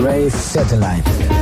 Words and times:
Rave 0.00 0.32
Satellite. 0.32 1.37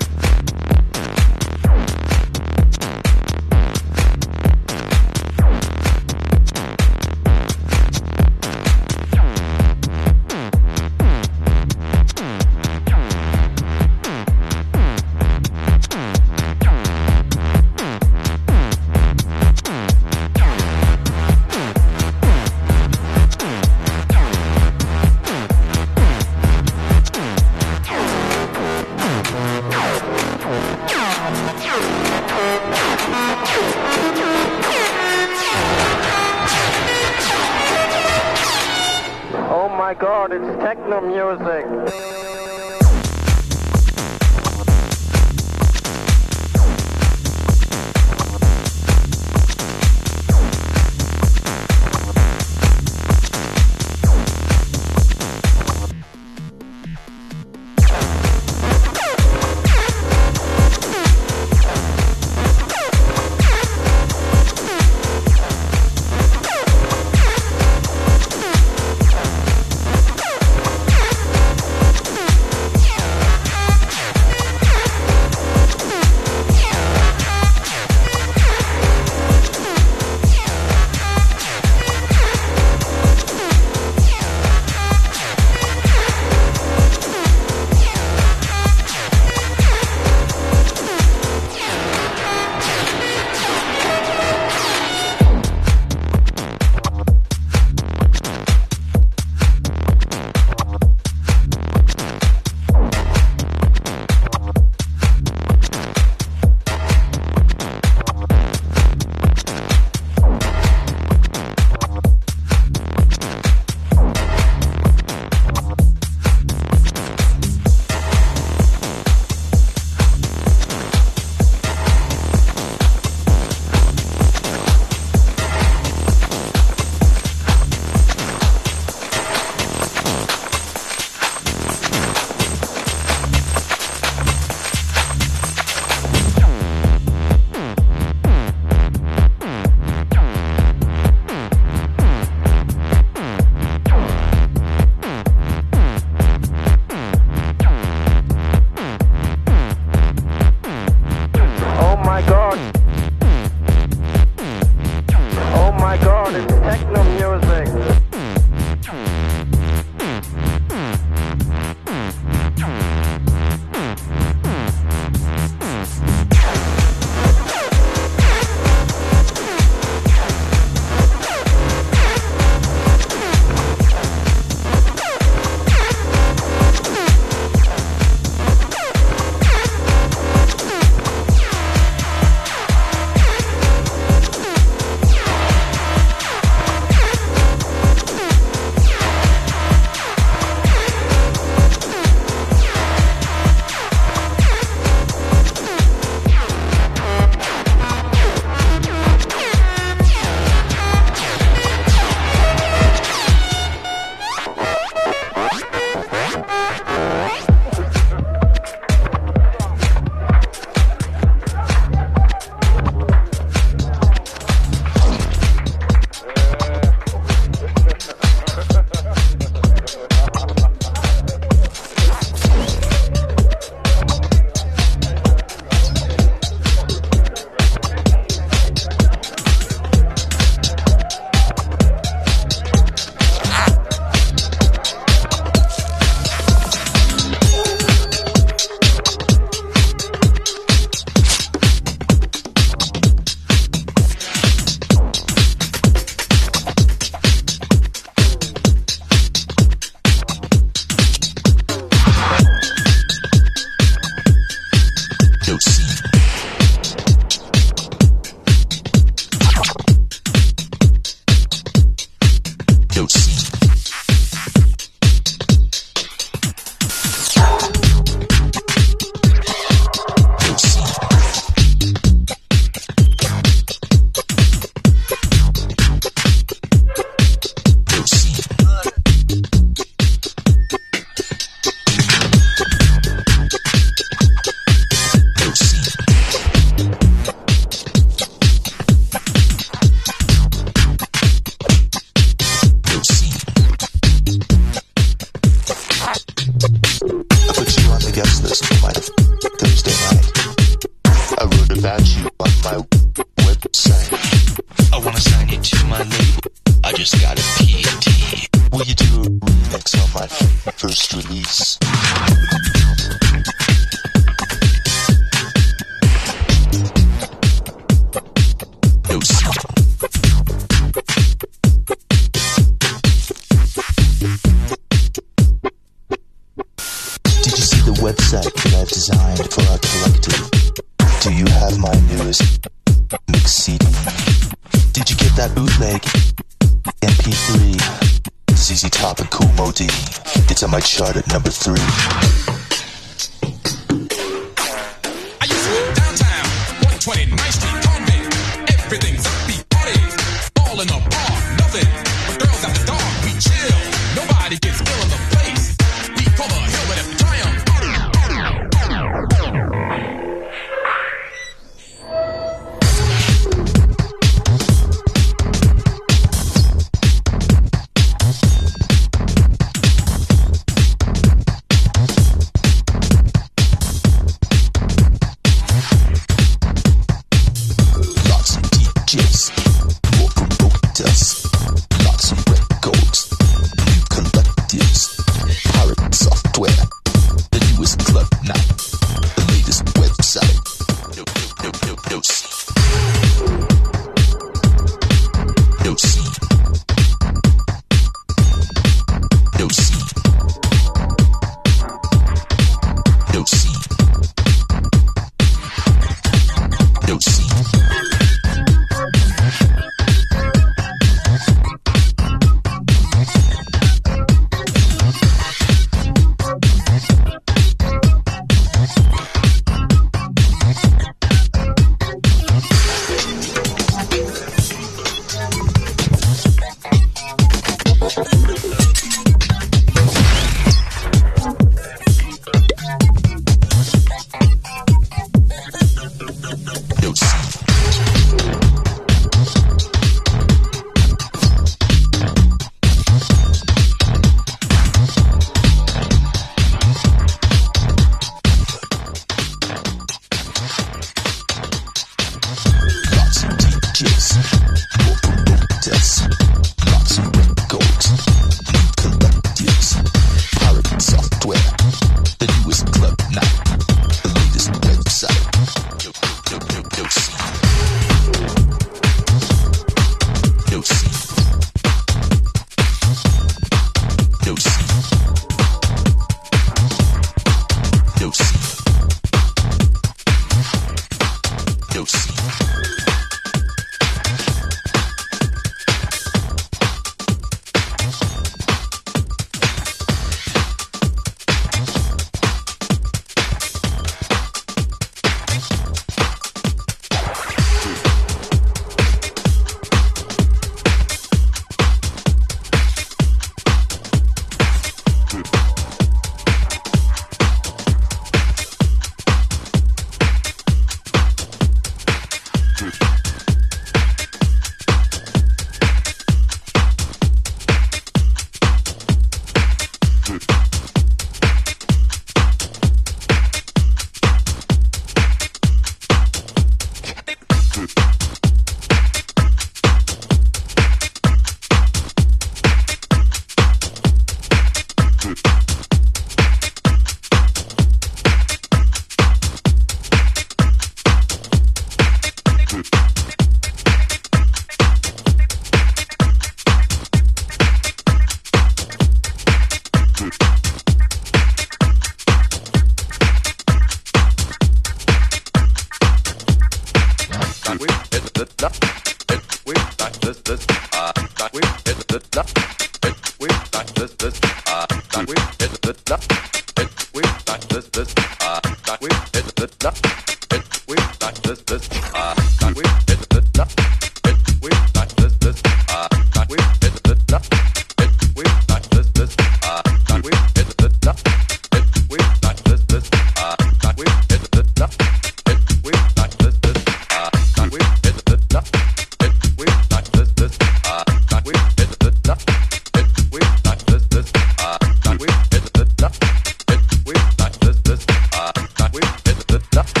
No. 599.73 600.00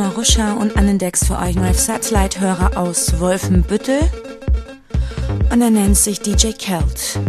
Maruscha 0.00 0.54
und 0.54 0.78
an 0.78 0.86
den 0.86 0.98
Decks 0.98 1.26
für 1.26 1.38
euch 1.38 1.56
North 1.56 1.76
Satellite-Hörer 1.76 2.78
aus 2.78 3.20
Wolfenbüttel. 3.20 4.00
Und 5.52 5.60
er 5.60 5.68
nennt 5.68 5.98
sich 5.98 6.20
DJ 6.20 6.52
Kelt. 6.52 7.20